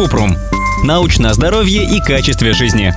Купрум. 0.00 0.34
Научное 0.82 1.34
здоровье 1.34 1.84
и 1.84 2.00
качестве 2.00 2.54
жизни. 2.54 2.94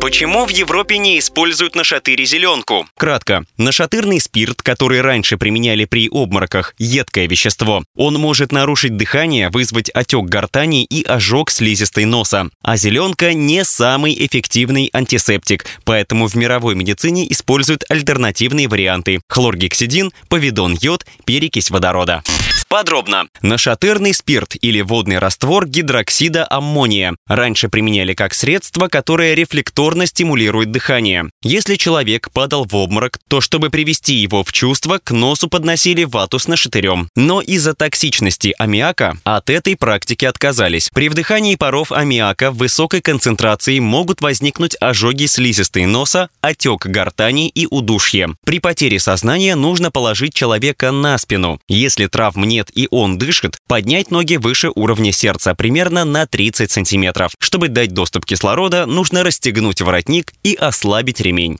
Почему 0.00 0.46
в 0.46 0.48
Европе 0.48 0.96
не 0.96 1.18
используют 1.18 1.74
нашатыре 1.74 2.24
зеленку? 2.24 2.86
Кратко. 2.96 3.44
Нашатырный 3.58 4.18
спирт, 4.18 4.62
который 4.62 5.02
раньше 5.02 5.36
применяли 5.36 5.84
при 5.84 6.08
обмороках, 6.08 6.74
едкое 6.78 7.28
вещество. 7.28 7.84
Он 7.94 8.14
может 8.14 8.50
нарушить 8.50 8.96
дыхание, 8.96 9.50
вызвать 9.50 9.90
отек 9.90 10.24
гортани 10.24 10.84
и 10.84 11.02
ожог 11.02 11.50
слизистой 11.50 12.06
носа. 12.06 12.48
А 12.62 12.78
зеленка 12.78 13.34
не 13.34 13.62
самый 13.62 14.14
эффективный 14.14 14.88
антисептик, 14.94 15.66
поэтому 15.84 16.28
в 16.28 16.34
мировой 16.34 16.76
медицине 16.76 17.30
используют 17.30 17.84
альтернативные 17.90 18.68
варианты. 18.68 19.20
Хлоргексидин, 19.28 20.12
повидон 20.30 20.78
йод, 20.80 21.04
перекись 21.26 21.70
водорода. 21.70 22.22
Подробно. 22.68 23.28
Нашатырный 23.40 24.12
спирт 24.12 24.54
или 24.60 24.82
водный 24.82 25.18
раствор 25.18 25.66
гидроксида 25.66 26.46
аммония 26.50 27.16
раньше 27.26 27.70
применяли 27.70 28.12
как 28.12 28.34
средство, 28.34 28.88
которое 28.88 29.32
рефлекторно 29.34 30.04
стимулирует 30.04 30.70
дыхание. 30.70 31.30
Если 31.42 31.76
человек 31.76 32.30
падал 32.30 32.66
в 32.66 32.76
обморок, 32.76 33.18
то 33.28 33.40
чтобы 33.40 33.70
привести 33.70 34.16
его 34.16 34.44
в 34.44 34.52
чувство, 34.52 35.00
к 35.02 35.12
носу 35.12 35.48
подносили 35.48 36.04
вату 36.04 36.38
с 36.38 36.46
нашатырем. 36.46 37.08
Но 37.16 37.40
из-за 37.40 37.72
токсичности 37.72 38.54
аммиака 38.58 39.16
от 39.24 39.48
этой 39.48 39.74
практики 39.74 40.26
отказались. 40.26 40.90
При 40.92 41.08
вдыхании 41.08 41.56
паров 41.56 41.90
аммиака 41.90 42.50
в 42.50 42.58
высокой 42.58 43.00
концентрации 43.00 43.78
могут 43.78 44.20
возникнуть 44.20 44.76
ожоги 44.78 45.24
слизистой 45.24 45.86
носа, 45.86 46.28
отек 46.42 46.84
гортани 46.84 47.48
и 47.48 47.66
удушье. 47.66 48.28
При 48.44 48.58
потере 48.58 48.98
сознания 48.98 49.54
нужно 49.54 49.90
положить 49.90 50.34
человека 50.34 50.92
на 50.92 51.16
спину. 51.16 51.60
Если 51.66 52.06
травм 52.06 52.44
нет 52.44 52.57
нет 52.58 52.70
и 52.74 52.88
он 52.90 53.18
дышит, 53.18 53.56
поднять 53.68 54.10
ноги 54.10 54.36
выше 54.36 54.70
уровня 54.74 55.12
сердца 55.12 55.54
примерно 55.54 56.04
на 56.04 56.26
30 56.26 56.70
сантиметров. 56.70 57.32
Чтобы 57.38 57.68
дать 57.68 57.94
доступ 57.94 58.26
кислорода, 58.26 58.84
нужно 58.86 59.22
расстегнуть 59.22 59.80
воротник 59.80 60.32
и 60.42 60.54
ослабить 60.54 61.20
ремень. 61.20 61.58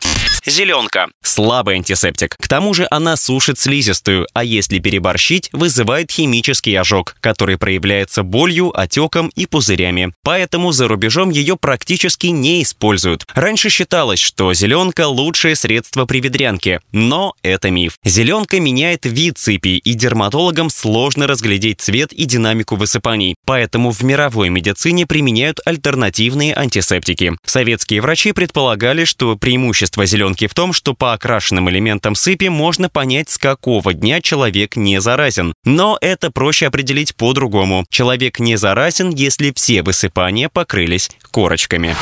Зеленка. 0.49 1.09
Слабый 1.23 1.77
антисептик. 1.77 2.37
К 2.37 2.49
тому 2.49 2.73
же 2.75 2.87
она 2.91 3.17
сушит 3.17 3.59
слизистую, 3.59 4.27
а 4.33 4.45
если 4.45 4.79
переборщить, 4.79 5.51
вызывает 5.53 6.11
химический 6.11 6.79
ожог, 6.79 7.17
который 7.21 7.59
проявляется 7.59 8.23
болью, 8.23 8.73
отеком 8.79 9.31
и 9.35 9.47
пузырями. 9.47 10.13
Поэтому 10.23 10.73
за 10.73 10.89
рубежом 10.89 11.31
ее 11.31 11.57
практически 11.57 12.29
не 12.29 12.63
используют. 12.63 13.27
Раньше 13.35 13.69
считалось, 13.69 14.21
что 14.21 14.53
зеленка– 14.55 15.07
лучшее 15.09 15.55
средство 15.55 16.07
при 16.07 16.21
ведрянке, 16.21 16.81
но 16.93 17.35
это 17.43 17.71
миф. 17.71 17.99
Зеленка 18.05 18.59
меняет 18.59 19.05
вид 19.05 19.39
сыпи, 19.39 19.79
и 19.79 19.95
дерматологам 19.95 20.71
сложно 20.71 21.27
разглядеть 21.27 21.81
цвет 21.81 22.13
и 22.13 22.25
динамику 22.25 22.77
высыпаний, 22.77 23.37
поэтому 23.45 23.91
в 23.91 24.03
мировой 24.03 24.49
медицине 24.49 25.07
применяют 25.07 25.61
альтернативные 25.65 26.55
антисептики. 26.55 27.33
Советские 27.45 28.01
врачи 28.01 28.33
предполагали, 28.33 29.05
что 29.05 29.37
преимущество 29.37 30.07
зеленки 30.07 30.38
в 30.47 30.55
том, 30.55 30.73
что 30.73 30.95
по 30.95 31.13
окрашенным 31.13 31.69
элементам 31.71 32.15
сыпи 32.15 32.49
можно 32.49 32.89
понять, 32.89 33.31
с 33.31 33.39
какого 33.39 33.95
дня 33.95 34.21
человек 34.21 34.77
не 34.77 35.01
заразен. 35.01 35.55
Но 35.65 35.99
это 36.01 36.31
проще 36.31 36.67
определить 36.67 37.15
по-другому. 37.17 37.85
Человек 37.91 38.39
не 38.39 38.57
заразен, 38.57 39.11
если 39.11 39.53
все 39.55 39.83
высыпания 39.83 40.49
покрылись 40.49 41.11
корочками. 41.31 41.97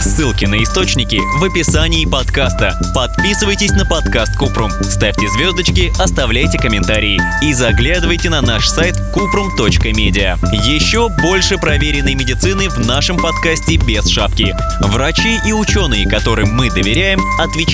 Ссылки 0.00 0.44
на 0.44 0.62
источники 0.62 1.20
в 1.38 1.44
описании 1.44 2.04
подкаста. 2.04 2.78
Подписывайтесь 2.94 3.72
на 3.72 3.84
подкаст 3.84 4.36
Купрум, 4.36 4.70
ставьте 4.70 5.28
звездочки, 5.28 5.90
оставляйте 6.00 6.58
комментарии 6.58 7.20
и 7.42 7.52
заглядывайте 7.52 8.30
на 8.30 8.40
наш 8.40 8.68
сайт 8.68 8.94
kuprum.media. 9.14 10.38
Еще 10.64 11.08
больше 11.20 11.58
проверенной 11.58 12.14
медицины 12.14 12.68
в 12.68 12.78
нашем 12.78 13.18
подкасте 13.18 13.76
без 13.76 14.08
шапки. 14.08 14.54
Врачи 14.80 15.40
и 15.44 15.52
ученые, 15.52 16.08
которым 16.08 16.54
мы 16.54 16.70
доверяем, 16.70 17.20